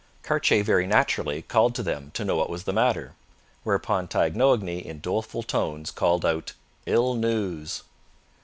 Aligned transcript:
Cartier 0.23 0.63
very 0.63 0.87
naturally 0.87 1.43
called 1.43 1.75
to 1.75 1.83
them 1.83 2.09
to 2.15 2.25
know 2.25 2.35
what 2.35 2.49
was 2.49 2.63
the 2.63 2.73
matter; 2.73 3.13
whereupon 3.63 4.07
Taignoagny 4.07 4.83
in 4.83 4.99
doleful 4.99 5.43
tones 5.43 5.91
called 5.91 6.25
out, 6.25 6.53
'Ill 6.87 7.13
news!' 7.13 7.83